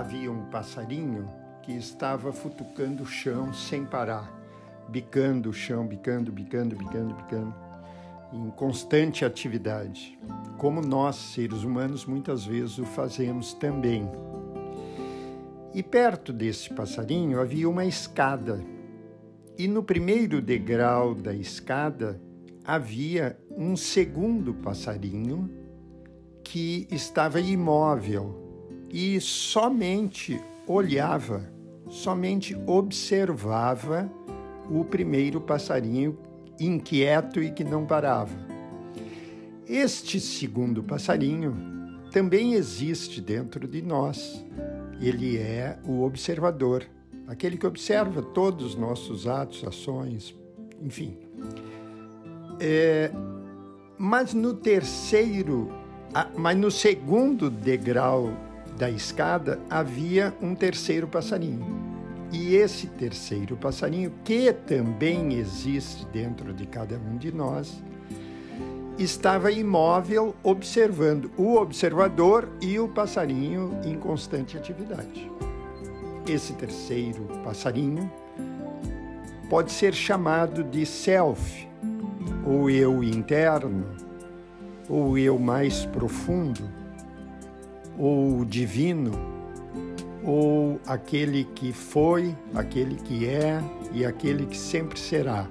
[0.00, 1.28] havia um passarinho
[1.62, 4.32] que estava futucando o chão sem parar,
[4.88, 7.54] bicando o chão, bicando, bicando, bicando, bicando,
[8.32, 10.18] em constante atividade,
[10.56, 14.10] como nós, seres humanos, muitas vezes o fazemos também.
[15.74, 18.64] E perto desse passarinho havia uma escada,
[19.58, 22.18] e no primeiro degrau da escada
[22.64, 25.50] havia um segundo passarinho
[26.42, 28.49] que estava imóvel
[28.90, 31.48] e somente olhava,
[31.88, 34.10] somente observava
[34.68, 36.18] o primeiro passarinho
[36.58, 38.34] inquieto e que não parava.
[39.66, 41.56] Este segundo passarinho
[42.10, 44.44] também existe dentro de nós.
[45.00, 46.84] Ele é o observador,
[47.26, 50.36] aquele que observa todos os nossos atos, ações,
[50.82, 51.16] enfim.
[52.58, 53.10] É,
[53.96, 55.70] mas no terceiro,
[56.36, 58.30] mas no segundo degrau
[58.80, 61.78] da escada havia um terceiro passarinho.
[62.32, 67.82] E esse terceiro passarinho, que também existe dentro de cada um de nós,
[68.98, 75.30] estava imóvel observando o observador e o passarinho em constante atividade.
[76.26, 78.10] Esse terceiro passarinho
[79.50, 81.68] pode ser chamado de self,
[82.46, 83.84] ou eu interno,
[84.88, 86.79] ou eu mais profundo
[88.00, 89.12] ou divino,
[90.24, 93.60] ou aquele que foi, aquele que é
[93.92, 95.46] e aquele que sempre será.